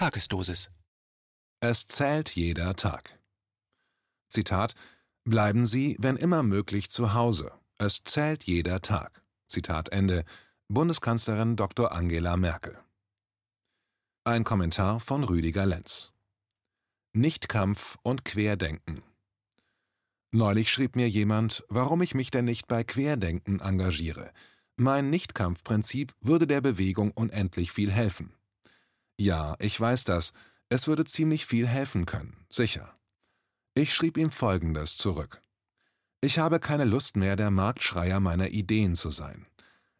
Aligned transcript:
Tagesdosis. 0.00 0.70
Es 1.60 1.86
zählt 1.86 2.30
jeder 2.30 2.74
Tag. 2.74 3.18
Zitat 4.30 4.74
Bleiben 5.24 5.66
Sie, 5.66 5.94
wenn 6.00 6.16
immer 6.16 6.42
möglich, 6.42 6.88
zu 6.88 7.12
Hause. 7.12 7.52
Es 7.76 8.02
zählt 8.02 8.44
jeder 8.44 8.80
Tag. 8.80 9.22
Zitat 9.46 9.90
Ende. 9.90 10.24
Bundeskanzlerin 10.68 11.54
Dr. 11.54 11.92
Angela 11.92 12.38
Merkel. 12.38 12.78
Ein 14.24 14.44
Kommentar 14.44 15.00
von 15.00 15.22
Rüdiger 15.22 15.66
Lenz. 15.66 16.14
Nichtkampf 17.12 17.98
und 18.02 18.24
Querdenken. 18.24 19.02
Neulich 20.30 20.72
schrieb 20.72 20.96
mir 20.96 21.10
jemand, 21.10 21.62
warum 21.68 22.00
ich 22.00 22.14
mich 22.14 22.30
denn 22.30 22.46
nicht 22.46 22.68
bei 22.68 22.84
Querdenken 22.84 23.60
engagiere. 23.60 24.32
Mein 24.76 25.10
Nichtkampfprinzip 25.10 26.14
würde 26.22 26.46
der 26.46 26.62
Bewegung 26.62 27.10
unendlich 27.10 27.70
viel 27.70 27.90
helfen. 27.90 28.32
Ja, 29.20 29.54
ich 29.58 29.78
weiß 29.78 30.04
das, 30.04 30.32
es 30.70 30.88
würde 30.88 31.04
ziemlich 31.04 31.44
viel 31.44 31.68
helfen 31.68 32.06
können, 32.06 32.38
sicher. 32.48 32.96
Ich 33.74 33.92
schrieb 33.92 34.16
ihm 34.16 34.30
Folgendes 34.30 34.96
zurück. 34.96 35.42
Ich 36.22 36.38
habe 36.38 36.58
keine 36.58 36.86
Lust 36.86 37.18
mehr, 37.18 37.36
der 37.36 37.50
Marktschreier 37.50 38.18
meiner 38.18 38.48
Ideen 38.48 38.94
zu 38.94 39.10
sein. 39.10 39.44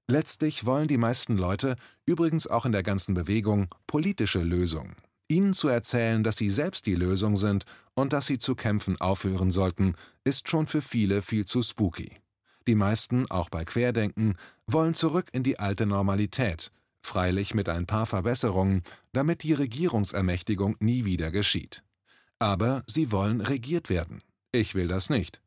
Letztlich 0.06 0.64
wollen 0.64 0.88
die 0.88 0.96
meisten 0.96 1.36
Leute, 1.36 1.76
übrigens 2.06 2.46
auch 2.46 2.64
in 2.64 2.72
der 2.72 2.82
ganzen 2.82 3.12
Bewegung, 3.12 3.68
politische 3.86 4.40
Lösungen. 4.40 4.96
Ihnen 5.28 5.52
zu 5.52 5.68
erzählen, 5.68 6.24
dass 6.24 6.38
sie 6.38 6.48
selbst 6.48 6.86
die 6.86 6.94
Lösung 6.94 7.36
sind 7.36 7.66
und 7.92 8.14
dass 8.14 8.24
sie 8.24 8.38
zu 8.38 8.54
kämpfen 8.54 8.98
aufhören 9.02 9.50
sollten, 9.50 9.96
ist 10.24 10.48
schon 10.48 10.66
für 10.66 10.80
viele 10.80 11.20
viel 11.20 11.44
zu 11.44 11.60
spooky. 11.60 12.16
Die 12.66 12.74
meisten, 12.74 13.30
auch 13.30 13.50
bei 13.50 13.66
Querdenken, 13.66 14.36
wollen 14.66 14.94
zurück 14.94 15.26
in 15.32 15.42
die 15.42 15.58
alte 15.58 15.84
Normalität, 15.84 16.72
freilich 17.02 17.54
mit 17.54 17.68
ein 17.68 17.86
paar 17.86 18.06
Verbesserungen, 18.06 18.82
damit 19.12 19.42
die 19.42 19.52
Regierungsermächtigung 19.52 20.76
nie 20.80 21.04
wieder 21.04 21.30
geschieht. 21.30 21.82
Aber 22.38 22.82
sie 22.86 23.12
wollen 23.12 23.40
regiert 23.40 23.90
werden. 23.90 24.22
Ich 24.52 24.74
will 24.74 24.88
das 24.88 25.10
nicht. 25.10 25.40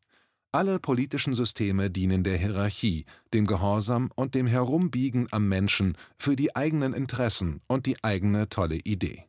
Alle 0.52 0.80
politischen 0.80 1.34
Systeme 1.34 1.90
dienen 1.90 2.24
der 2.24 2.38
Hierarchie, 2.38 3.06
dem 3.34 3.48
Gehorsam 3.48 4.12
und 4.16 4.36
dem 4.36 4.46
Herumbiegen 4.46 5.28
am 5.32 5.48
Menschen 5.48 5.98
für 6.16 6.36
die 6.36 6.56
eigenen 6.56 6.94
Interessen 6.94 7.62
und 7.68 7.88
die 7.88 8.04
eigene 8.04 8.50
tolle 8.50 8.76
Idee. 8.76 9.26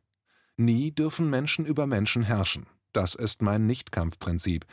Nie 0.59 0.93
dürfen 0.93 1.31
Menschen 1.31 1.65
über 1.65 1.87
Menschen 1.87 2.23
herrschen. 2.23 2.67
Das 2.93 3.15
ist 3.15 3.41
mein 3.41 3.67
Nichtkampfprinzip. 3.67 4.67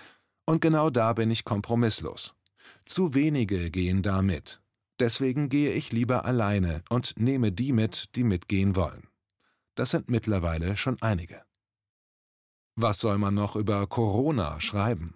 Und 0.46 0.62
genau 0.62 0.90
da 0.90 1.14
bin 1.14 1.32
ich 1.32 1.46
kompromisslos. 1.46 2.36
Zu 2.86 3.14
wenige 3.14 3.72
gehen 3.72 4.02
da 4.02 4.22
mit. 4.22 4.62
Deswegen 5.02 5.50
gehe 5.50 5.74
ich 5.74 5.92
lieber 5.92 6.26
alleine 6.26 6.84
und 6.88 7.20
nehme 7.20 7.52
die 7.52 7.74
mit, 7.74 8.16
die 8.16 8.24
mitgehen 8.24 8.76
wollen. 8.76 9.08
Das 9.74 9.90
sind 9.90 10.12
mittlerweile 10.12 10.78
schon 10.78 11.02
einige. 11.02 11.42
Was 12.76 13.00
soll 13.00 13.18
man 13.18 13.34
noch 13.34 13.56
über 13.56 13.88
Corona 13.88 14.62
schreiben? 14.62 15.16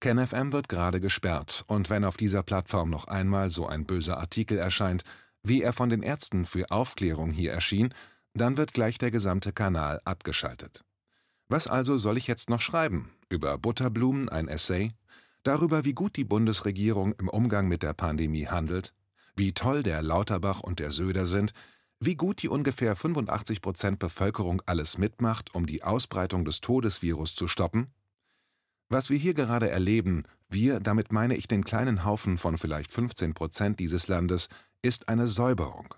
KenFM 0.00 0.52
wird 0.52 0.70
gerade 0.70 1.02
gesperrt, 1.02 1.64
und 1.66 1.90
wenn 1.90 2.06
auf 2.06 2.16
dieser 2.16 2.42
Plattform 2.42 2.88
noch 2.88 3.06
einmal 3.06 3.50
so 3.50 3.66
ein 3.66 3.84
böser 3.84 4.16
Artikel 4.16 4.56
erscheint, 4.56 5.04
wie 5.42 5.60
er 5.60 5.74
von 5.74 5.90
den 5.90 6.02
Ärzten 6.02 6.46
für 6.46 6.70
Aufklärung 6.70 7.32
hier 7.32 7.52
erschien, 7.52 7.92
dann 8.32 8.56
wird 8.56 8.72
gleich 8.72 8.96
der 8.96 9.10
gesamte 9.10 9.52
Kanal 9.52 10.00
abgeschaltet. 10.06 10.86
Was 11.48 11.66
also 11.66 11.98
soll 11.98 12.16
ich 12.16 12.26
jetzt 12.26 12.48
noch 12.48 12.62
schreiben? 12.62 13.10
Über 13.28 13.58
Butterblumen 13.58 14.30
ein 14.30 14.48
Essay? 14.48 14.94
Darüber, 15.44 15.84
wie 15.84 15.92
gut 15.92 16.16
die 16.16 16.24
Bundesregierung 16.24 17.12
im 17.18 17.28
Umgang 17.28 17.68
mit 17.68 17.82
der 17.82 17.92
Pandemie 17.92 18.46
handelt? 18.46 18.94
Wie 19.36 19.52
toll 19.52 19.82
der 19.82 20.02
Lauterbach 20.02 20.60
und 20.60 20.78
der 20.78 20.90
Söder 20.90 21.26
sind? 21.26 21.52
Wie 22.00 22.16
gut 22.16 22.42
die 22.42 22.48
ungefähr 22.48 22.96
85 22.96 23.60
Prozent 23.60 23.98
Bevölkerung 23.98 24.62
alles 24.64 24.96
mitmacht, 24.96 25.54
um 25.54 25.66
die 25.66 25.82
Ausbreitung 25.82 26.46
des 26.46 26.62
Todesvirus 26.62 27.34
zu 27.34 27.46
stoppen? 27.46 27.88
Was 28.88 29.10
wir 29.10 29.18
hier 29.18 29.34
gerade 29.34 29.68
erleben, 29.68 30.24
wir, 30.48 30.80
damit 30.80 31.12
meine 31.12 31.36
ich 31.36 31.46
den 31.46 31.62
kleinen 31.62 32.06
Haufen 32.06 32.38
von 32.38 32.56
vielleicht 32.56 32.90
15 32.90 33.34
Prozent 33.34 33.80
dieses 33.80 34.08
Landes, 34.08 34.48
ist 34.80 35.10
eine 35.10 35.28
Säuberung. 35.28 35.94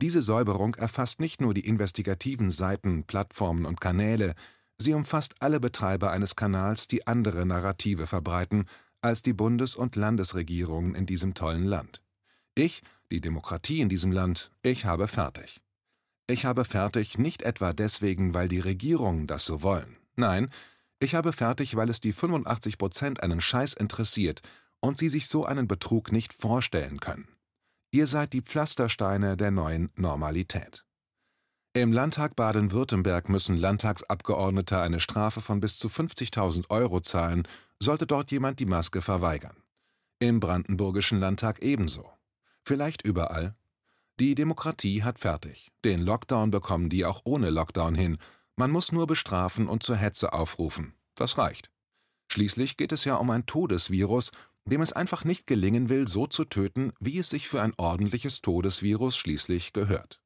Diese 0.00 0.22
Säuberung 0.22 0.74
erfasst 0.74 1.20
nicht 1.20 1.40
nur 1.40 1.54
die 1.54 1.66
investigativen 1.68 2.50
Seiten, 2.50 3.04
Plattformen 3.04 3.64
und 3.64 3.80
Kanäle, 3.80 4.34
sie 4.78 4.94
umfasst 4.94 5.34
alle 5.40 5.60
Betreiber 5.60 6.10
eines 6.10 6.36
Kanals, 6.36 6.88
die 6.88 7.06
andere 7.06 7.46
Narrative 7.46 8.06
verbreiten 8.06 8.66
als 9.00 9.22
die 9.22 9.32
Bundes- 9.32 9.76
und 9.76 9.96
Landesregierungen 9.96 10.94
in 10.94 11.06
diesem 11.06 11.34
tollen 11.34 11.64
Land. 11.64 12.02
Ich, 12.54 12.82
die 13.10 13.20
Demokratie 13.20 13.80
in 13.80 13.88
diesem 13.88 14.12
Land, 14.12 14.50
ich 14.62 14.84
habe 14.84 15.08
fertig. 15.08 15.60
Ich 16.26 16.44
habe 16.44 16.64
fertig 16.64 17.18
nicht 17.18 17.42
etwa 17.42 17.72
deswegen, 17.72 18.32
weil 18.32 18.48
die 18.48 18.60
Regierungen 18.60 19.26
das 19.26 19.44
so 19.44 19.62
wollen. 19.62 19.96
Nein, 20.14 20.50
ich 21.00 21.14
habe 21.14 21.32
fertig, 21.32 21.74
weil 21.74 21.90
es 21.90 22.00
die 22.00 22.12
85 22.12 22.78
Prozent 22.78 23.22
einen 23.22 23.40
Scheiß 23.40 23.74
interessiert 23.74 24.40
und 24.80 24.98
sie 24.98 25.08
sich 25.08 25.26
so 25.26 25.44
einen 25.44 25.66
Betrug 25.66 26.12
nicht 26.12 26.32
vorstellen 26.40 27.00
können. 27.00 27.28
Ihr 27.90 28.06
seid 28.06 28.32
die 28.32 28.40
Pflastersteine 28.40 29.36
der 29.36 29.50
neuen 29.50 29.90
Normalität. 29.96 30.84
Im 31.74 31.90
Landtag 31.90 32.36
Baden-Württemberg 32.36 33.30
müssen 33.30 33.56
Landtagsabgeordnete 33.56 34.78
eine 34.78 35.00
Strafe 35.00 35.40
von 35.40 35.60
bis 35.60 35.78
zu 35.78 35.88
50.000 35.88 36.68
Euro 36.68 37.00
zahlen, 37.00 37.48
sollte 37.78 38.06
dort 38.06 38.30
jemand 38.30 38.60
die 38.60 38.66
Maske 38.66 39.00
verweigern. 39.00 39.56
Im 40.18 40.38
Brandenburgischen 40.38 41.18
Landtag 41.18 41.62
ebenso. 41.62 42.10
Vielleicht 42.62 43.00
überall. 43.00 43.56
Die 44.20 44.34
Demokratie 44.34 45.02
hat 45.02 45.18
fertig. 45.18 45.72
Den 45.82 46.02
Lockdown 46.02 46.50
bekommen 46.50 46.90
die 46.90 47.06
auch 47.06 47.22
ohne 47.24 47.48
Lockdown 47.48 47.94
hin. 47.94 48.18
Man 48.54 48.70
muss 48.70 48.92
nur 48.92 49.06
bestrafen 49.06 49.66
und 49.66 49.82
zur 49.82 49.96
Hetze 49.96 50.34
aufrufen. 50.34 50.94
Das 51.14 51.38
reicht. 51.38 51.70
Schließlich 52.30 52.76
geht 52.76 52.92
es 52.92 53.06
ja 53.06 53.14
um 53.14 53.30
ein 53.30 53.46
Todesvirus, 53.46 54.30
dem 54.66 54.82
es 54.82 54.92
einfach 54.92 55.24
nicht 55.24 55.46
gelingen 55.46 55.88
will, 55.88 56.06
so 56.06 56.26
zu 56.26 56.44
töten, 56.44 56.92
wie 57.00 57.18
es 57.18 57.30
sich 57.30 57.48
für 57.48 57.62
ein 57.62 57.72
ordentliches 57.78 58.42
Todesvirus 58.42 59.16
schließlich 59.16 59.72
gehört. 59.72 60.21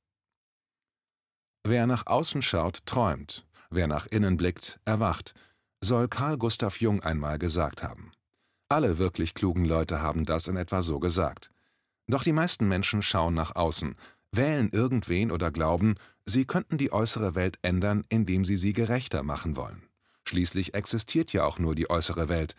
Wer 1.69 1.89
nach 1.89 2.07
außen 2.07 2.43
schaut, 2.43 2.87
träumt, 2.87 3.45
wer 3.71 3.89
nach 3.89 4.07
innen 4.07 4.37
blickt, 4.37 4.79
erwacht, 4.85 5.35
soll 5.81 6.07
Carl 6.07 6.39
Gustav 6.39 6.81
Jung 6.81 7.03
einmal 7.03 7.41
gesagt 7.41 7.83
haben. 7.83 8.13
Alle 8.69 8.99
wirklich 8.99 9.35
klugen 9.35 9.65
Leute 9.65 10.01
haben 10.01 10.27
das 10.27 10.47
in 10.47 10.57
etwa 10.57 10.85
so 10.85 11.01
gesagt. 11.01 11.51
Doch 12.07 12.23
die 12.23 12.33
meisten 12.33 12.69
Menschen 12.69 13.03
schauen 13.03 13.35
nach 13.35 13.57
außen, 13.57 13.97
wählen 14.31 14.71
irgendwen 14.71 15.33
oder 15.33 15.51
glauben, 15.51 15.97
sie 16.25 16.45
könnten 16.45 16.79
die 16.79 16.93
äußere 16.93 17.35
Welt 17.35 17.59
ändern, 17.63 18.05
indem 18.11 18.45
sie 18.45 18.57
sie 18.57 18.73
gerechter 18.73 19.25
machen 19.25 19.57
wollen. 19.57 19.83
Schließlich 20.23 20.75
existiert 20.75 21.33
ja 21.33 21.43
auch 21.43 21.59
nur 21.59 21.75
die 21.75 21.91
äußere 21.91 22.29
Welt, 22.29 22.55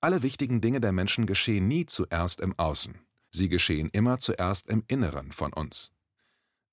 alle 0.00 0.22
wichtigen 0.22 0.60
Dinge 0.60 0.80
der 0.80 0.92
Menschen 0.92 1.26
geschehen 1.26 1.66
nie 1.66 1.86
zuerst 1.86 2.38
im 2.38 2.56
Außen, 2.56 3.00
sie 3.32 3.48
geschehen 3.48 3.90
immer 3.90 4.20
zuerst 4.20 4.68
im 4.68 4.84
Inneren 4.86 5.32
von 5.32 5.52
uns. 5.52 5.90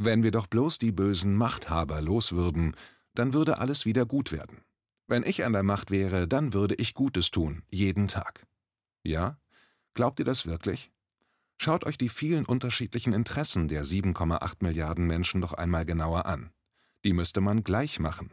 Wenn 0.04 0.24
wir 0.24 0.32
doch 0.32 0.48
bloß 0.48 0.80
die 0.80 0.92
bösen 0.92 1.36
Machthaber 1.36 2.02
loswürden, 2.02 2.76
dann 3.14 3.34
würde 3.34 3.60
alles 3.60 3.86
wieder 3.86 4.08
gut 4.08 4.32
werden. 4.32 4.62
Wenn 5.06 5.22
ich 5.22 5.46
an 5.46 5.54
der 5.54 5.62
Macht 5.62 5.92
wäre, 5.92 6.28
dann 6.28 6.54
würde 6.54 6.74
ich 6.74 6.96
Gutes 6.96 7.30
tun, 7.30 7.62
jeden 7.70 8.08
Tag. 8.08 8.48
Ja? 9.04 9.38
Glaubt 9.94 10.18
ihr 10.18 10.26
das 10.26 10.48
wirklich? 10.48 10.90
Schaut 11.60 11.84
euch 11.84 12.00
die 12.00 12.10
vielen 12.10 12.46
unterschiedlichen 12.46 13.14
Interessen 13.14 13.68
der 13.68 13.86
7,8 13.86 14.56
Milliarden 14.62 15.06
Menschen 15.06 15.40
doch 15.40 15.54
einmal 15.54 15.86
genauer 15.86 16.26
an. 16.26 16.50
Die 17.04 17.14
müsste 17.14 17.40
man 17.40 17.64
gleich 17.64 18.00
machen. 18.00 18.32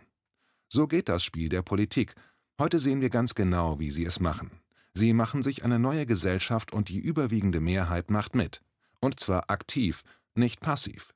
So 0.69 0.87
geht 0.87 1.11
das 1.11 1.23
Spiel 1.23 1.50
der 1.50 1.61
Politik. 1.61 2.15
Heute 2.59 2.79
sehen 2.79 3.03
wir 3.03 3.11
ganz 3.11 3.35
genau, 3.35 3.79
wie 3.79 3.91
sie 3.91 4.06
es 4.06 4.21
machen. 4.21 4.53
Sie 4.95 5.12
machen 5.12 5.43
sich 5.43 5.67
eine 5.67 5.79
neue 5.79 6.06
Gesellschaft 6.06 6.73
und 6.73 6.89
die 6.89 6.99
überwiegende 6.99 7.61
Mehrheit 7.61 8.11
macht 8.11 8.35
mit. 8.35 8.62
Und 9.00 9.21
zwar 9.21 9.50
aktiv, 9.50 10.03
nicht 10.35 10.61
passiv. 10.61 11.12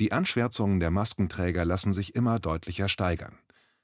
Die 0.00 0.12
Anschwärzungen 0.12 0.80
der 0.80 0.90
Maskenträger 0.90 1.66
lassen 1.66 1.92
sich 1.92 2.14
immer 2.14 2.38
deutlicher 2.38 2.88
steigern. 2.88 3.38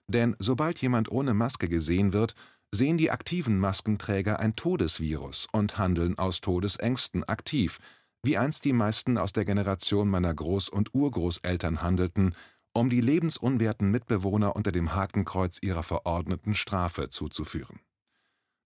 Denn 0.08 0.34
sobald 0.38 0.80
jemand 0.80 1.10
ohne 1.10 1.34
Maske 1.34 1.68
gesehen 1.68 2.14
wird, 2.14 2.34
sehen 2.72 2.96
die 2.96 3.10
aktiven 3.10 3.58
Maskenträger 3.58 4.38
ein 4.40 4.56
Todesvirus 4.56 5.46
und 5.52 5.78
handeln 5.78 6.18
aus 6.18 6.40
Todesängsten 6.40 7.22
aktiv, 7.24 7.78
wie 8.22 8.38
einst 8.38 8.64
die 8.64 8.72
meisten 8.72 9.18
aus 9.18 9.34
der 9.34 9.44
Generation 9.44 10.08
meiner 10.08 10.32
Groß- 10.32 10.70
und 10.70 10.94
Urgroßeltern 10.94 11.82
handelten, 11.82 12.34
um 12.72 12.88
die 12.88 13.00
lebensunwerten 13.00 13.90
Mitbewohner 13.90 14.56
unter 14.56 14.72
dem 14.72 14.94
Hakenkreuz 14.94 15.58
ihrer 15.62 15.82
verordneten 15.82 16.54
Strafe 16.54 17.10
zuzuführen. 17.10 17.80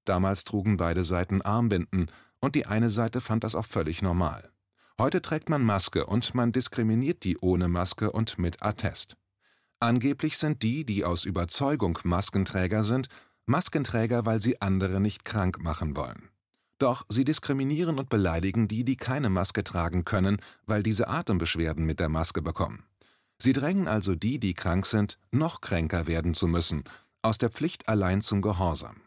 Damals 0.05 0.45
trugen 0.45 0.77
beide 0.77 1.05
Seiten 1.05 1.43
Armbinden, 1.43 2.11
und 2.41 2.55
die 2.55 2.67
eine 2.67 2.91
Seite 2.91 3.21
fand 3.21 3.45
das 3.45 3.55
auch 3.55 3.67
völlig 3.67 4.03
normal. 4.03 4.51
Heute 5.01 5.23
trägt 5.23 5.49
man 5.49 5.65
Maske 5.65 6.05
und 6.05 6.35
man 6.35 6.53
diskriminiert 6.53 7.25
die 7.25 7.39
ohne 7.39 7.69
Maske 7.69 8.13
und 8.13 8.39
mit 8.39 8.63
Attest. 8.63 9.17
Angeblich 9.79 10.37
sind 10.37 10.63
die, 10.63 10.85
die 10.85 11.07
aus 11.07 11.25
Überzeugung 11.25 11.99
Maskenträger 12.05 12.85
sind, 12.85 13.09
Maskenträger, 13.47 14.27
weil 14.27 14.43
sie 14.43 14.61
andere 14.61 15.01
nicht 15.01 15.25
krank 15.25 15.59
machen 15.63 15.97
wollen. 15.97 16.29
Doch 16.77 17.07
sie 17.09 17.25
diskriminieren 17.25 17.99
und 17.99 18.11
beleidigen 18.11 18.69
die, 18.69 18.85
die 18.85 18.97
keine 18.97 19.31
Maske 19.31 19.65
tragen 19.65 20.05
können, 20.05 20.37
weil 20.67 20.83
diese 20.83 21.09
Atembeschwerden 21.09 21.87
mit 21.87 21.99
der 21.99 22.11
Maske 22.11 22.43
bekommen. 22.43 22.85
Sie 23.39 23.55
drängen 23.55 23.89
also 23.89 24.15
die, 24.15 24.39
die 24.39 24.53
krank 24.53 24.85
sind, 24.85 25.19
noch 25.31 25.63
kränker 25.63 26.09
werden 26.09 26.35
zu 26.35 26.47
müssen, 26.47 26.85
aus 27.23 27.39
der 27.39 27.49
Pflicht 27.49 27.89
allein 27.89 28.21
zum 28.21 28.43
Gehorsam. 28.43 29.01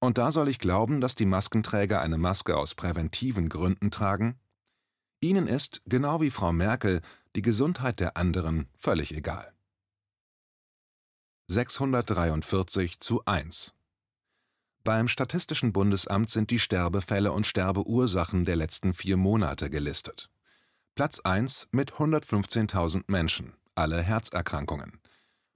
Und 0.00 0.18
da 0.18 0.32
soll 0.32 0.48
ich 0.48 0.58
glauben, 0.58 1.00
dass 1.00 1.14
die 1.14 1.24
Maskenträger 1.24 2.00
eine 2.00 2.18
Maske 2.18 2.56
aus 2.56 2.74
präventiven 2.74 3.48
Gründen 3.48 3.92
tragen? 3.92 4.40
Ihnen 5.26 5.48
ist, 5.48 5.82
genau 5.86 6.20
wie 6.20 6.30
Frau 6.30 6.52
Merkel, 6.52 7.00
die 7.34 7.42
Gesundheit 7.42 7.98
der 7.98 8.16
anderen 8.16 8.68
völlig 8.78 9.12
egal. 9.12 9.52
643 11.48 13.00
zu 13.00 13.24
1 13.24 13.74
Beim 14.84 15.08
Statistischen 15.08 15.72
Bundesamt 15.72 16.30
sind 16.30 16.52
die 16.52 16.60
Sterbefälle 16.60 17.32
und 17.32 17.44
Sterbeursachen 17.46 18.44
der 18.44 18.54
letzten 18.56 18.94
vier 18.94 19.16
Monate 19.16 19.68
gelistet. 19.68 20.30
Platz 20.94 21.18
1 21.20 21.70
mit 21.72 21.94
115.000 21.94 23.04
Menschen, 23.08 23.54
alle 23.74 24.00
Herzerkrankungen. 24.02 25.00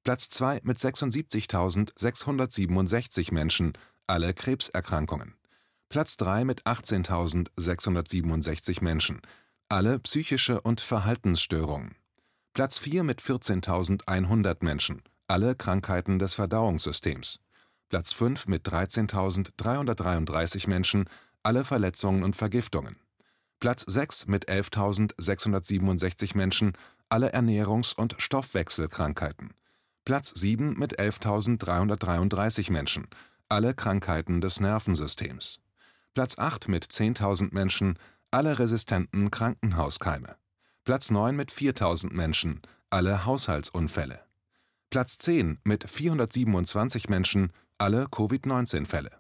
Platz 0.03 0.29
2 0.31 0.63
mit 0.65 0.79
76.667 0.79 3.33
Menschen, 3.33 3.75
alle 4.07 4.35
Krebserkrankungen. 4.35 5.35
Platz 5.89 6.17
3 6.17 6.45
mit 6.45 6.67
18.667 6.67 8.85
Menschen, 8.85 9.23
alle 9.71 9.99
psychische 10.01 10.61
und 10.61 10.81
Verhaltensstörungen. 10.81 11.95
Platz 12.55 12.81
4 12.81 13.05
mit 13.05 13.23
14.100 13.23 14.65
Menschen, 14.65 15.03
alle 15.29 15.55
Krankheiten 15.55 16.19
des 16.19 16.35
Verdauungssystems. 16.35 17.39
Platz 17.89 18.13
5 18.13 18.49
mit 18.49 18.69
13.333 18.69 20.69
Menschen, 20.69 21.09
alle 21.45 21.63
Verletzungen 21.63 22.25
und 22.25 22.35
Vergiftungen. 22.35 22.97
Platz 23.61 23.85
6 23.87 24.27
mit 24.27 24.49
11.667 24.49 26.37
Menschen, 26.37 26.73
alle 27.09 27.33
Ernährungs- 27.33 27.95
und 27.95 28.17
Stoffwechselkrankheiten. 28.19 29.55
Platz 30.05 30.33
7 30.35 30.77
mit 30.77 30.99
11.333 30.99 32.73
Menschen, 32.73 33.07
alle 33.49 33.75
Krankheiten 33.75 34.41
des 34.41 34.59
Nervensystems. 34.59 35.61
Platz 36.13 36.41
8 36.41 36.67
mit 36.67 36.87
10.000 36.87 37.55
Menschen, 37.55 37.97
alle 38.31 38.59
resistenten 38.59 39.31
Krankenhauskeime. 39.31 40.37
Platz 40.85 41.11
9 41.11 41.37
mit 41.37 41.53
4.000 41.53 42.13
Menschen, 42.13 42.63
alle 42.91 43.27
Haushaltsunfälle. 43.27 44.21
Platz 44.91 45.19
10 45.19 45.59
mit 45.65 45.89
427 45.89 47.09
Menschen, 47.09 47.53
alle 47.79 48.07
Covid-19-Fälle. 48.07 49.11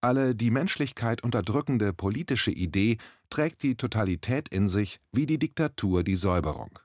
Alle 0.00 0.34
die 0.34 0.50
Menschlichkeit 0.50 1.22
unterdrückende 1.22 1.92
politische 1.92 2.50
Idee 2.50 2.98
trägt 3.30 3.62
die 3.62 3.74
Totalität 3.74 4.48
in 4.48 4.68
sich 4.68 5.00
wie 5.12 5.24
die 5.24 5.38
Diktatur 5.38 6.04
die 6.04 6.16
Säuberung. 6.16 6.78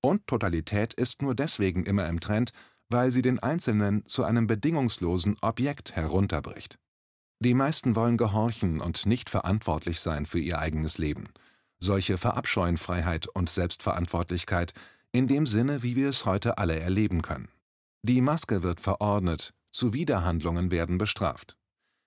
Und 0.00 0.26
Totalität 0.26 0.94
ist 0.94 1.22
nur 1.22 1.34
deswegen 1.34 1.84
immer 1.84 2.08
im 2.08 2.20
Trend, 2.20 2.52
weil 2.88 3.12
sie 3.12 3.22
den 3.22 3.38
Einzelnen 3.38 4.06
zu 4.06 4.24
einem 4.24 4.46
bedingungslosen 4.46 5.36
Objekt 5.40 5.96
herunterbricht. 5.96 6.78
Die 7.40 7.54
meisten 7.54 7.96
wollen 7.96 8.16
gehorchen 8.16 8.80
und 8.80 9.06
nicht 9.06 9.28
verantwortlich 9.28 10.00
sein 10.00 10.24
für 10.24 10.38
ihr 10.38 10.58
eigenes 10.58 10.98
Leben. 10.98 11.28
Solche 11.80 12.16
verabscheuen 12.16 12.78
Freiheit 12.78 13.26
und 13.26 13.50
Selbstverantwortlichkeit 13.50 14.72
in 15.12 15.28
dem 15.28 15.46
Sinne, 15.46 15.82
wie 15.82 15.96
wir 15.96 16.08
es 16.08 16.24
heute 16.24 16.56
alle 16.58 16.78
erleben 16.78 17.20
können. 17.20 17.48
Die 18.02 18.20
Maske 18.20 18.62
wird 18.62 18.80
verordnet, 18.80 19.52
Zuwiderhandlungen 19.74 20.70
werden 20.70 20.98
bestraft. 20.98 21.56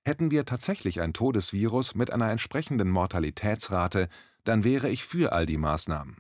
Hätten 0.06 0.32
wir 0.32 0.46
tatsächlich 0.46 1.02
ein 1.02 1.14
Todesvirus 1.14 1.94
mit 1.94 2.12
einer 2.12 2.32
entsprechenden 2.32 2.90
Mortalitätsrate, 2.90 4.08
dann 4.46 4.64
wäre 4.64 4.90
ich 4.90 5.04
für 5.04 5.34
all 5.34 5.46
die 5.46 5.58
Maßnahmen. 5.58 6.18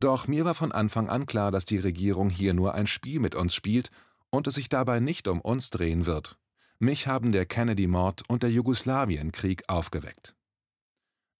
Doch 0.00 0.26
mir 0.26 0.46
war 0.46 0.54
von 0.54 0.72
Anfang 0.72 1.10
an 1.10 1.26
klar, 1.26 1.50
dass 1.50 1.66
die 1.66 1.78
Regierung 1.78 2.30
hier 2.30 2.54
nur 2.54 2.74
ein 2.74 2.86
Spiel 2.86 3.20
mit 3.20 3.34
uns 3.34 3.54
spielt 3.54 3.90
und 4.30 4.46
es 4.46 4.54
sich 4.54 4.70
dabei 4.70 5.00
nicht 5.00 5.28
um 5.28 5.42
uns 5.42 5.68
drehen 5.68 6.06
wird. 6.06 6.38
Mich 6.78 7.06
haben 7.06 7.30
der 7.30 7.44
Kennedy-Mord 7.44 8.22
und 8.28 8.42
der 8.42 8.50
Jugoslawienkrieg 8.50 9.64
aufgeweckt. 9.68 10.34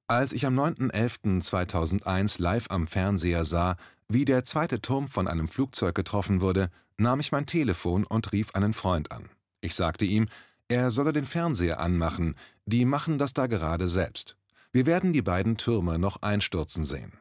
Als 0.06 0.34
ich 0.34 0.44
am 0.44 0.58
9.11.2001 0.58 2.42
live 2.42 2.66
am 2.70 2.86
Fernseher 2.86 3.46
sah, 3.46 3.76
wie 4.12 4.24
der 4.24 4.44
zweite 4.44 4.80
Turm 4.80 5.06
von 5.06 5.28
einem 5.28 5.46
Flugzeug 5.46 5.94
getroffen 5.94 6.40
wurde, 6.40 6.68
nahm 6.98 7.20
ich 7.20 7.30
mein 7.30 7.46
Telefon 7.46 8.04
und 8.04 8.32
rief 8.32 8.54
einen 8.54 8.74
Freund 8.74 9.12
an. 9.12 9.30
Ich 9.60 9.74
sagte 9.74 10.04
ihm, 10.04 10.28
er 10.68 10.90
solle 10.90 11.12
den 11.12 11.24
Fernseher 11.24 11.78
anmachen, 11.78 12.34
die 12.66 12.84
machen 12.84 13.18
das 13.18 13.34
da 13.34 13.46
gerade 13.46 13.88
selbst. 13.88 14.36
Wir 14.72 14.86
werden 14.86 15.12
die 15.12 15.22
beiden 15.22 15.56
Türme 15.56 15.98
noch 15.98 16.22
einstürzen 16.22 16.82
sehen. 16.82 17.12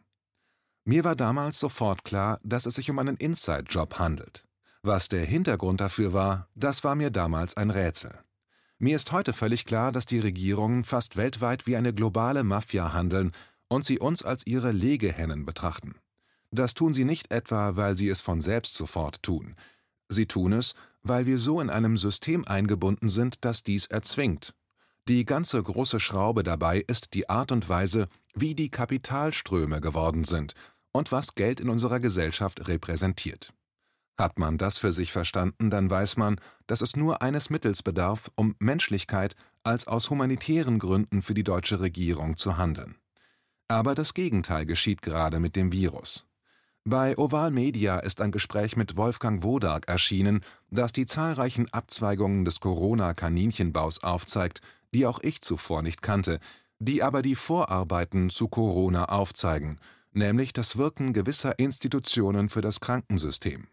Mir 0.83 1.03
war 1.03 1.15
damals 1.15 1.59
sofort 1.59 2.03
klar, 2.03 2.39
dass 2.43 2.65
es 2.65 2.75
sich 2.75 2.89
um 2.89 2.97
einen 2.97 3.17
Inside-Job 3.17 3.99
handelt. 3.99 4.45
Was 4.81 5.09
der 5.09 5.25
Hintergrund 5.25 5.81
dafür 5.81 6.13
war, 6.13 6.47
das 6.55 6.83
war 6.83 6.95
mir 6.95 7.11
damals 7.11 7.55
ein 7.55 7.69
Rätsel. 7.69 8.17
Mir 8.79 8.95
ist 8.95 9.11
heute 9.11 9.33
völlig 9.33 9.65
klar, 9.65 9.91
dass 9.91 10.07
die 10.07 10.19
Regierungen 10.19 10.85
fast 10.85 11.17
weltweit 11.17 11.67
wie 11.67 11.75
eine 11.75 11.93
globale 11.93 12.43
Mafia 12.43 12.93
handeln 12.93 13.33
und 13.67 13.85
sie 13.85 13.99
uns 13.99 14.23
als 14.23 14.47
ihre 14.47 14.71
Legehennen 14.71 15.45
betrachten. 15.45 15.95
Das 16.51 16.73
tun 16.73 16.93
sie 16.93 17.05
nicht 17.05 17.31
etwa, 17.31 17.75
weil 17.75 17.97
sie 17.97 18.09
es 18.09 18.21
von 18.21 18.41
selbst 18.41 18.75
sofort 18.75 19.21
tun. 19.21 19.55
Sie 20.09 20.25
tun 20.25 20.53
es, 20.53 20.73
weil 21.03 21.25
wir 21.25 21.37
so 21.37 21.61
in 21.61 21.69
einem 21.69 21.97
System 21.97 22.45
eingebunden 22.47 23.09
sind, 23.09 23.45
das 23.45 23.63
dies 23.63 23.85
erzwingt. 23.85 24.55
Die 25.07 25.25
ganze 25.25 25.61
große 25.61 25.99
Schraube 25.99 26.43
dabei 26.43 26.83
ist 26.87 27.13
die 27.13 27.29
Art 27.29 27.51
und 27.51 27.69
Weise, 27.69 28.07
wie 28.33 28.55
die 28.55 28.69
Kapitalströme 28.69 29.81
geworden 29.81 30.23
sind 30.23 30.53
und 30.91 31.11
was 31.11 31.35
Geld 31.35 31.59
in 31.59 31.69
unserer 31.69 31.99
Gesellschaft 31.99 32.67
repräsentiert. 32.67 33.53
Hat 34.19 34.37
man 34.37 34.57
das 34.57 34.77
für 34.77 34.91
sich 34.91 35.11
verstanden, 35.11 35.69
dann 35.69 35.89
weiß 35.89 36.17
man, 36.17 36.41
dass 36.67 36.81
es 36.81 36.95
nur 36.95 37.21
eines 37.21 37.49
Mittels 37.49 37.83
bedarf, 37.83 38.29
um 38.35 38.55
Menschlichkeit 38.59 39.35
als 39.63 39.87
aus 39.87 40.09
humanitären 40.09 40.77
Gründen 40.77 41.21
für 41.21 41.33
die 41.33 41.43
deutsche 41.43 41.79
Regierung 41.79 42.35
zu 42.35 42.57
handeln. 42.57 42.95
Aber 43.67 43.95
das 43.95 44.13
Gegenteil 44.13 44.65
geschieht 44.65 45.01
gerade 45.01 45.39
mit 45.39 45.55
dem 45.55 45.71
Virus. 45.71 46.28
Bei 46.85 47.17
Oval 47.17 47.51
Media 47.51 47.99
ist 47.99 48.21
ein 48.21 48.31
Gespräch 48.31 48.75
mit 48.75 48.95
Wolfgang 48.95 49.43
Wodark 49.43 49.87
erschienen, 49.87 50.41
das 50.71 50.91
die 50.91 51.05
zahlreichen 51.05 51.71
Abzweigungen 51.73 52.45
des 52.45 52.59
Corona-Kaninchenbaus 52.61 54.03
aufzeigt, 54.03 54.61
die 54.93 55.05
auch 55.05 55.19
ich 55.21 55.41
zuvor 55.41 55.83
nicht 55.83 56.01
kannte, 56.01 56.39
die 56.79 57.03
aber 57.03 57.21
die 57.21 57.35
Vorarbeiten 57.35 58.29
zu 58.29 58.47
Corona 58.47 59.05
aufzeigen, 59.05 59.79
nämlich 60.13 60.53
das 60.53 60.77
Wirken 60.77 61.13
gewisser 61.13 61.59
Institutionen 61.59 62.49
für 62.49 62.61
das 62.61 62.79
Krankensystem. 62.79 63.67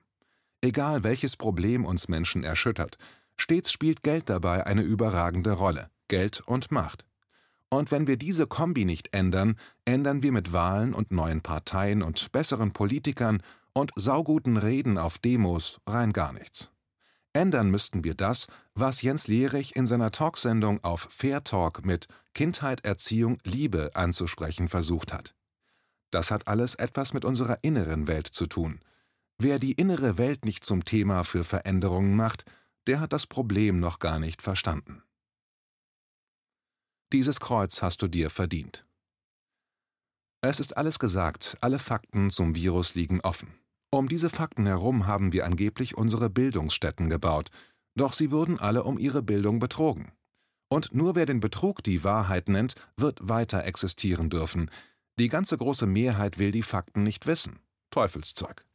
Egal 0.61 1.05
welches 1.05 1.37
Problem 1.37 1.85
uns 1.85 2.09
Menschen 2.09 2.43
erschüttert, 2.43 2.99
stets 3.37 3.71
spielt 3.71 4.03
Geld 4.03 4.29
dabei 4.29 4.67
eine 4.67 4.83
überragende 4.83 5.53
Rolle, 5.53 5.91
Geld 6.09 6.41
und 6.41 6.73
Macht. 6.73 7.05
Und 7.77 7.91
wenn 7.91 8.07
wir 8.07 8.17
diese 8.17 8.47
Kombi 8.47 8.87
nicht 8.87 9.13
ändern, 9.13 9.59
ändern 9.85 10.23
wir 10.23 10.33
mit 10.33 10.55
Wahlen 10.55 10.95
und 10.95 11.13
neuen 11.13 11.43
Parteien 11.43 12.03
und 12.03 12.33
besseren 12.33 12.73
Politikern 12.73 13.43
und 13.75 13.93
sauguten 13.97 14.57
Reden 14.57 14.97
auf 14.97 15.19
Demos 15.19 15.79
rein 15.87 16.15
gar 16.15 16.33
nichts. 16.33 16.71
Ändern 17.35 17.71
müssten 17.71 18.03
wir 18.03 18.15
das, 18.15 18.47
was 18.73 19.03
Jens 19.03 19.29
Lehrig 19.29 19.77
in 19.77 19.87
seiner 19.87 20.11
Talksendung 20.11 20.83
auf 20.85 21.07
Fair 21.11 21.45
Talk 21.45 21.85
mit 21.85 22.09
Kindheit, 22.33 22.83
Erziehung, 22.83 23.37
Liebe 23.45 23.91
anzusprechen 23.93 24.71
versucht 24.71 25.13
hat. 25.13 25.35
Das 26.11 26.31
hat 26.31 26.49
alles 26.49 26.77
etwas 26.77 27.13
mit 27.13 27.27
unserer 27.27 27.59
inneren 27.61 28.07
Welt 28.07 28.29
zu 28.29 28.47
tun. 28.47 28.81
Wer 29.37 29.59
die 29.59 29.73
innere 29.73 30.17
Welt 30.17 30.47
nicht 30.47 30.65
zum 30.65 30.87
Thema 30.87 31.25
für 31.25 31.45
Veränderungen 31.45 32.17
macht, 32.17 32.47
der 32.87 33.01
hat 33.01 33.13
das 33.13 33.27
Problem 33.27 33.81
noch 33.81 33.99
gar 33.99 34.19
nicht 34.19 34.41
verstanden. 34.41 35.03
Dieses 37.13 37.39
Kreuz 37.39 37.83
hast 37.83 38.03
du 38.03 38.09
dir 38.09 38.31
verdient. 38.31 38.85
Es 40.41 40.59
ist 40.59 40.77
alles 40.77 40.99
gesagt, 40.99 41.57
alle 41.61 41.79
Fakten 41.79 42.31
zum 42.31 42.57
Virus 42.57 42.97
liegen 42.97 43.21
offen. 43.21 43.55
Um 43.91 44.09
diese 44.09 44.29
Fakten 44.29 44.67
herum 44.67 45.07
haben 45.07 45.33
wir 45.33 45.45
angeblich 45.45 45.97
unsere 45.97 46.29
Bildungsstätten 46.29 47.09
gebaut, 47.09 47.51
doch 47.97 48.13
sie 48.13 48.33
wurden 48.33 48.59
alle 48.59 48.83
um 48.83 48.99
ihre 48.99 49.23
Bildung 49.23 49.61
betrogen. 49.61 50.13
Und 50.69 50.95
nur 50.95 51.15
wer 51.15 51.27
den 51.27 51.39
Betrug 51.39 51.85
die 51.85 52.03
Wahrheit 52.03 52.49
nennt, 52.49 52.75
wird 52.97 53.21
weiter 53.23 53.65
existieren 53.65 54.29
dürfen. 54.29 54.69
Die 55.19 55.29
ganze 55.29 55.57
große 55.57 55.87
Mehrheit 55.87 56.39
will 56.39 56.51
die 56.51 56.65
Fakten 56.65 57.05
nicht 57.05 57.27
wissen. 57.27 57.61
Teufelszeug. 57.91 58.67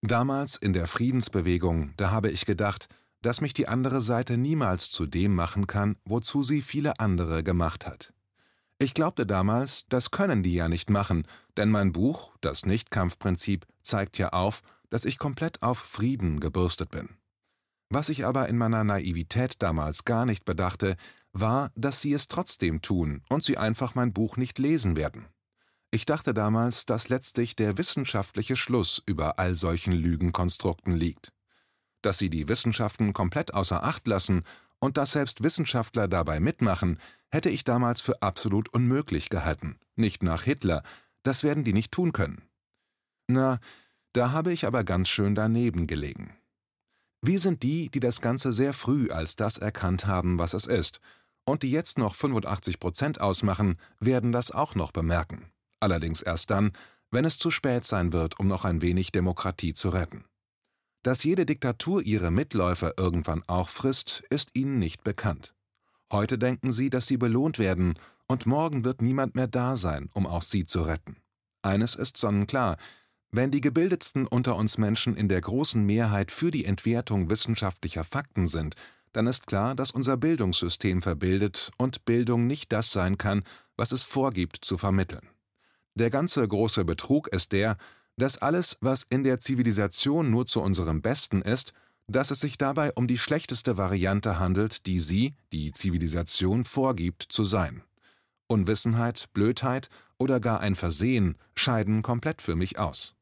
Damals 0.00 0.56
in 0.56 0.72
der 0.72 0.86
Friedensbewegung, 0.86 1.92
da 1.96 2.12
habe 2.12 2.30
ich 2.30 2.46
gedacht, 2.46 2.88
dass 3.22 3.40
mich 3.40 3.54
die 3.54 3.68
andere 3.68 4.00
Seite 4.00 4.36
niemals 4.36 4.90
zu 4.90 5.06
dem 5.06 5.34
machen 5.34 5.66
kann, 5.66 5.96
wozu 6.04 6.42
sie 6.42 6.62
viele 6.62 7.00
andere 7.00 7.42
gemacht 7.42 7.86
hat. 7.86 8.12
Ich 8.78 8.94
glaubte 8.94 9.26
damals, 9.26 9.86
das 9.88 10.12
können 10.12 10.42
die 10.42 10.54
ja 10.54 10.68
nicht 10.68 10.88
machen, 10.88 11.26
denn 11.56 11.70
mein 11.70 11.92
Buch, 11.92 12.32
das 12.40 12.64
Nichtkampfprinzip, 12.64 13.66
zeigt 13.82 14.18
ja 14.18 14.28
auf, 14.28 14.62
dass 14.88 15.04
ich 15.04 15.18
komplett 15.18 15.62
auf 15.62 15.78
Frieden 15.78 16.38
gebürstet 16.38 16.90
bin. 16.90 17.08
Was 17.90 18.08
ich 18.08 18.24
aber 18.24 18.48
in 18.48 18.56
meiner 18.56 18.84
Naivität 18.84 19.62
damals 19.62 20.04
gar 20.04 20.26
nicht 20.26 20.44
bedachte, 20.44 20.96
war, 21.32 21.72
dass 21.74 22.00
sie 22.00 22.12
es 22.12 22.28
trotzdem 22.28 22.80
tun 22.80 23.22
und 23.28 23.44
sie 23.44 23.58
einfach 23.58 23.94
mein 23.94 24.12
Buch 24.12 24.36
nicht 24.36 24.58
lesen 24.58 24.96
werden. 24.96 25.26
Ich 25.90 26.06
dachte 26.06 26.34
damals, 26.34 26.86
dass 26.86 27.08
letztlich 27.08 27.56
der 27.56 27.78
wissenschaftliche 27.78 28.56
Schluss 28.56 29.02
über 29.06 29.38
all 29.38 29.56
solchen 29.56 29.92
Lügenkonstrukten 29.92 30.94
liegt 30.94 31.32
dass 32.02 32.18
sie 32.18 32.30
die 32.30 32.48
Wissenschaften 32.48 33.12
komplett 33.12 33.54
außer 33.54 33.82
Acht 33.82 34.06
lassen 34.06 34.44
und 34.78 34.96
dass 34.96 35.12
selbst 35.12 35.42
Wissenschaftler 35.42 36.08
dabei 36.08 36.40
mitmachen, 36.40 36.98
hätte 37.30 37.50
ich 37.50 37.64
damals 37.64 38.00
für 38.00 38.22
absolut 38.22 38.68
unmöglich 38.68 39.28
gehalten. 39.28 39.78
Nicht 39.96 40.22
nach 40.22 40.42
Hitler, 40.42 40.82
das 41.22 41.42
werden 41.42 41.64
die 41.64 41.72
nicht 41.72 41.92
tun 41.92 42.12
können. 42.12 42.42
Na, 43.26 43.58
da 44.12 44.32
habe 44.32 44.52
ich 44.52 44.66
aber 44.66 44.84
ganz 44.84 45.08
schön 45.08 45.34
daneben 45.34 45.86
gelegen. 45.86 46.34
Wir 47.20 47.40
sind 47.40 47.62
die, 47.62 47.90
die 47.90 48.00
das 48.00 48.20
Ganze 48.20 48.52
sehr 48.52 48.72
früh 48.72 49.10
als 49.10 49.36
das 49.36 49.58
erkannt 49.58 50.06
haben, 50.06 50.38
was 50.38 50.54
es 50.54 50.66
ist, 50.66 51.00
und 51.44 51.62
die 51.62 51.70
jetzt 51.70 51.98
noch 51.98 52.14
85 52.14 52.78
Prozent 52.78 53.20
ausmachen, 53.20 53.78
werden 54.00 54.32
das 54.32 54.52
auch 54.52 54.74
noch 54.74 54.92
bemerken. 54.92 55.50
Allerdings 55.80 56.22
erst 56.22 56.50
dann, 56.50 56.72
wenn 57.10 57.24
es 57.24 57.38
zu 57.38 57.50
spät 57.50 57.84
sein 57.84 58.12
wird, 58.12 58.38
um 58.38 58.46
noch 58.46 58.64
ein 58.64 58.82
wenig 58.82 59.12
Demokratie 59.12 59.74
zu 59.74 59.88
retten. 59.88 60.24
Dass 61.02 61.24
jede 61.24 61.46
Diktatur 61.46 62.02
ihre 62.02 62.30
Mitläufer 62.30 62.94
irgendwann 62.96 63.42
auch 63.46 63.68
frisst, 63.68 64.24
ist 64.30 64.50
ihnen 64.54 64.78
nicht 64.78 65.04
bekannt. 65.04 65.54
Heute 66.10 66.38
denken 66.38 66.72
sie, 66.72 66.90
dass 66.90 67.06
sie 67.06 67.16
belohnt 67.16 67.58
werden, 67.58 67.98
und 68.26 68.44
morgen 68.44 68.84
wird 68.84 69.00
niemand 69.00 69.34
mehr 69.34 69.46
da 69.46 69.76
sein, 69.76 70.10
um 70.12 70.26
auch 70.26 70.42
sie 70.42 70.66
zu 70.66 70.82
retten. 70.82 71.16
Eines 71.62 71.94
ist 71.94 72.18
sonnenklar, 72.18 72.76
wenn 73.30 73.50
die 73.50 73.60
gebildetsten 73.60 74.26
unter 74.26 74.56
uns 74.56 74.78
Menschen 74.78 75.16
in 75.16 75.28
der 75.28 75.40
großen 75.40 75.84
Mehrheit 75.84 76.30
für 76.30 76.50
die 76.50 76.64
Entwertung 76.64 77.28
wissenschaftlicher 77.28 78.04
Fakten 78.04 78.46
sind, 78.46 78.74
dann 79.12 79.26
ist 79.26 79.46
klar, 79.46 79.74
dass 79.74 79.90
unser 79.90 80.16
Bildungssystem 80.16 81.02
verbildet 81.02 81.70
und 81.76 82.04
Bildung 82.04 82.46
nicht 82.46 82.72
das 82.72 82.90
sein 82.92 83.18
kann, 83.18 83.44
was 83.76 83.92
es 83.92 84.02
vorgibt 84.02 84.56
zu 84.64 84.78
vermitteln. 84.78 85.28
Der 85.94 86.10
ganze 86.10 86.46
große 86.46 86.84
Betrug 86.84 87.28
ist 87.28 87.52
der, 87.52 87.76
dass 88.18 88.38
alles, 88.38 88.76
was 88.80 89.04
in 89.08 89.22
der 89.22 89.40
Zivilisation 89.40 90.30
nur 90.30 90.46
zu 90.46 90.60
unserem 90.60 91.00
Besten 91.00 91.40
ist, 91.40 91.72
dass 92.08 92.30
es 92.30 92.40
sich 92.40 92.58
dabei 92.58 92.92
um 92.92 93.06
die 93.06 93.18
schlechteste 93.18 93.76
Variante 93.76 94.38
handelt, 94.38 94.86
die 94.86 94.98
sie, 94.98 95.34
die 95.52 95.72
Zivilisation, 95.72 96.64
vorgibt 96.64 97.22
zu 97.22 97.44
sein. 97.44 97.82
Unwissenheit, 98.48 99.28
Blödheit 99.34 99.88
oder 100.18 100.40
gar 100.40 100.60
ein 100.60 100.74
Versehen 100.74 101.36
scheiden 101.54 102.02
komplett 102.02 102.42
für 102.42 102.56
mich 102.56 102.78
aus. 102.78 103.14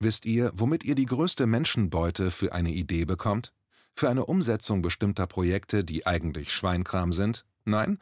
Wisst 0.00 0.26
ihr, 0.26 0.52
womit 0.54 0.84
ihr 0.84 0.94
die 0.94 1.06
größte 1.06 1.46
Menschenbeute 1.46 2.30
für 2.30 2.52
eine 2.52 2.70
Idee 2.70 3.04
bekommt? 3.06 3.52
Für 3.96 4.10
eine 4.10 4.26
Umsetzung 4.26 4.82
bestimmter 4.82 5.26
Projekte, 5.26 5.82
die 5.84 6.06
eigentlich 6.06 6.52
Schweinkram 6.52 7.10
sind? 7.10 7.46
Nein? 7.64 7.98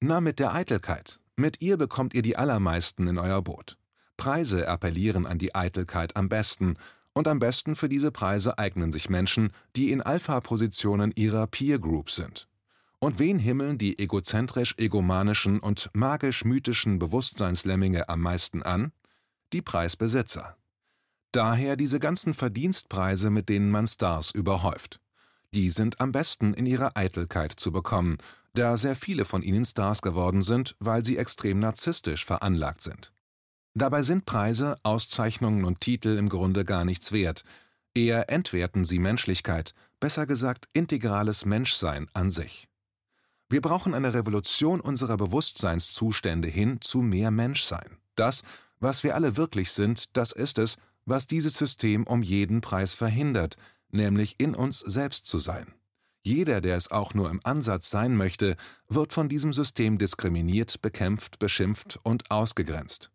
Na, 0.00 0.20
mit 0.20 0.38
der 0.38 0.54
Eitelkeit. 0.54 1.20
Mit 1.36 1.60
ihr 1.60 1.76
bekommt 1.76 2.14
ihr 2.14 2.22
die 2.22 2.36
allermeisten 2.36 3.08
in 3.08 3.18
euer 3.18 3.42
Boot. 3.42 3.76
Preise 4.16 4.68
appellieren 4.68 5.26
an 5.26 5.38
die 5.38 5.54
Eitelkeit 5.54 6.16
am 6.16 6.28
besten, 6.28 6.76
und 7.14 7.28
am 7.28 7.38
besten 7.38 7.76
für 7.76 7.88
diese 7.88 8.10
Preise 8.10 8.58
eignen 8.58 8.90
sich 8.92 9.08
Menschen, 9.08 9.52
die 9.76 9.92
in 9.92 10.02
Alpha-Positionen 10.02 11.12
ihrer 11.14 11.46
Peer 11.46 11.78
Group 11.78 12.10
sind. 12.10 12.48
Und 12.98 13.18
wen 13.18 13.38
himmeln 13.38 13.78
die 13.78 13.98
egozentrisch-egomanischen 13.98 15.60
und 15.60 15.90
magisch-mythischen 15.92 16.98
Bewusstseinslemminge 16.98 18.08
am 18.08 18.20
meisten 18.20 18.62
an? 18.62 18.92
Die 19.52 19.62
Preisbesitzer. 19.62 20.56
Daher 21.30 21.76
diese 21.76 22.00
ganzen 22.00 22.34
Verdienstpreise, 22.34 23.30
mit 23.30 23.48
denen 23.48 23.70
man 23.70 23.86
Stars 23.86 24.30
überhäuft. 24.30 25.00
Die 25.52 25.70
sind 25.70 26.00
am 26.00 26.12
besten 26.12 26.54
in 26.54 26.66
ihrer 26.66 26.96
Eitelkeit 26.96 27.52
zu 27.52 27.70
bekommen, 27.70 28.18
da 28.54 28.76
sehr 28.76 28.96
viele 28.96 29.24
von 29.24 29.42
ihnen 29.42 29.64
Stars 29.64 30.00
geworden 30.00 30.42
sind, 30.42 30.74
weil 30.80 31.04
sie 31.04 31.18
extrem 31.18 31.58
narzisstisch 31.58 32.24
veranlagt 32.24 32.82
sind. 32.82 33.12
Dabei 33.74 34.02
sind 34.02 34.24
Preise, 34.24 34.76
Auszeichnungen 34.84 35.64
und 35.64 35.80
Titel 35.80 36.16
im 36.16 36.28
Grunde 36.28 36.64
gar 36.64 36.84
nichts 36.84 37.10
wert, 37.10 37.44
eher 37.92 38.30
entwerten 38.30 38.84
sie 38.84 39.00
Menschlichkeit, 39.00 39.74
besser 39.98 40.26
gesagt 40.26 40.68
integrales 40.72 41.44
Menschsein 41.44 42.08
an 42.12 42.30
sich. 42.30 42.68
Wir 43.48 43.60
brauchen 43.60 43.92
eine 43.92 44.14
Revolution 44.14 44.80
unserer 44.80 45.16
Bewusstseinszustände 45.16 46.48
hin 46.48 46.80
zu 46.80 46.98
mehr 47.02 47.32
Menschsein. 47.32 47.98
Das, 48.14 48.44
was 48.78 49.02
wir 49.02 49.16
alle 49.16 49.36
wirklich 49.36 49.72
sind, 49.72 50.16
das 50.16 50.30
ist 50.30 50.58
es, 50.58 50.76
was 51.04 51.26
dieses 51.26 51.54
System 51.54 52.06
um 52.06 52.22
jeden 52.22 52.60
Preis 52.60 52.94
verhindert, 52.94 53.56
nämlich 53.90 54.36
in 54.38 54.54
uns 54.54 54.80
selbst 54.80 55.26
zu 55.26 55.38
sein. 55.38 55.74
Jeder, 56.22 56.60
der 56.60 56.76
es 56.76 56.90
auch 56.90 57.12
nur 57.12 57.28
im 57.28 57.40
Ansatz 57.44 57.90
sein 57.90 58.16
möchte, 58.16 58.56
wird 58.88 59.12
von 59.12 59.28
diesem 59.28 59.52
System 59.52 59.98
diskriminiert, 59.98 60.80
bekämpft, 60.80 61.38
beschimpft 61.38 61.98
und 62.02 62.30
ausgegrenzt. 62.30 63.10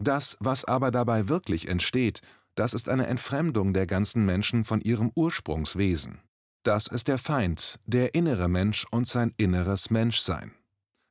Das, 0.00 0.36
was 0.40 0.64
aber 0.64 0.90
dabei 0.90 1.28
wirklich 1.28 1.68
entsteht, 1.68 2.22
das 2.54 2.74
ist 2.74 2.88
eine 2.88 3.06
Entfremdung 3.06 3.74
der 3.74 3.86
ganzen 3.86 4.24
Menschen 4.24 4.64
von 4.64 4.80
ihrem 4.80 5.12
Ursprungswesen. 5.14 6.20
Das 6.62 6.86
ist 6.86 7.08
der 7.08 7.18
Feind, 7.18 7.78
der 7.86 8.14
innere 8.14 8.48
Mensch 8.48 8.86
und 8.90 9.06
sein 9.06 9.32
inneres 9.36 9.90
Menschsein. 9.90 10.52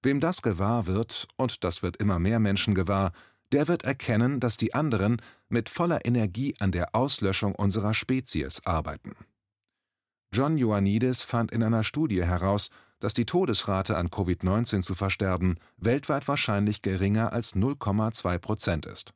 Wem 0.02 0.20
das 0.20 0.42
gewahr 0.42 0.88
wird, 0.88 1.28
und 1.38 1.64
das 1.64 1.84
wird 1.84 1.98
immer 1.98 2.20
mehr 2.20 2.40
Menschen 2.40 2.74
gewahr, 2.74 3.12
der 3.52 3.68
wird 3.68 3.84
erkennen, 3.84 4.40
dass 4.40 4.58
die 4.58 4.74
anderen 4.74 5.22
mit 5.50 5.70
voller 5.70 6.06
Energie 6.06 6.54
an 6.60 6.72
der 6.72 6.94
Auslöschung 6.94 7.56
unserer 7.56 7.94
Spezies 7.94 8.62
arbeiten. 8.66 9.16
John 10.32 10.58
Ioannidis 10.58 11.24
fand 11.24 11.52
in 11.52 11.64
einer 11.64 11.84
Studie 11.84 12.24
heraus, 12.24 12.70
dass 13.00 13.14
die 13.14 13.26
Todesrate 13.26 13.98
an 13.98 14.10
Covid-19 14.10 14.82
zu 14.82 14.96
versterben 14.96 15.56
weltweit 15.78 16.28
wahrscheinlich 16.28 16.82
geringer 16.82 17.34
als 17.34 17.56
0,2 17.56 18.38
Prozent 18.40 18.86
ist. 18.86 19.14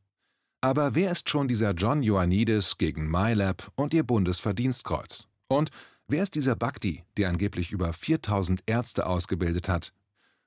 Aber 0.62 0.96
wer 0.96 1.12
ist 1.12 1.30
schon 1.30 1.50
dieser 1.50 1.72
John 1.72 2.04
Ioannidis 2.04 2.78
gegen 2.78 3.10
MyLab 3.10 3.72
und 3.76 3.94
ihr 3.94 4.04
Bundesverdienstkreuz? 4.04 5.28
Und 5.50 5.72
wer 6.08 6.24
ist 6.24 6.36
dieser 6.36 6.56
Bhakti, 6.56 7.04
der 7.18 7.28
angeblich 7.30 7.72
über 7.72 7.92
4000 7.92 8.64
Ärzte 8.66 9.06
ausgebildet 9.06 9.68
hat? 9.68 9.94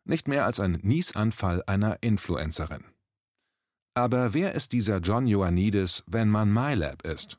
Nicht 0.04 0.26
mehr 0.26 0.46
als 0.46 0.58
ein 0.58 0.78
Niesanfall 0.82 1.62
einer 1.66 1.98
Influencerin. 2.02 2.84
Aber 3.92 4.32
wer 4.34 4.54
ist 4.54 4.72
dieser 4.72 4.98
John 4.98 5.26
Ioannidis, 5.26 6.02
wenn 6.06 6.30
man 6.30 6.52
MyLab 6.52 7.02
ist? 7.04 7.38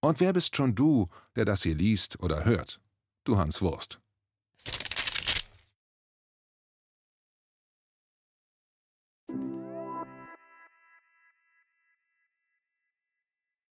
Und 0.00 0.18
wer 0.18 0.32
bist 0.32 0.56
schon 0.56 0.74
du, 0.74 1.08
der 1.36 1.44
das 1.44 1.62
hier 1.62 1.74
liest 1.74 2.20
oder 2.20 2.44
hört? 2.44 2.80
Du 3.24 3.36
Hans 3.36 3.60
Wurst. 3.60 4.00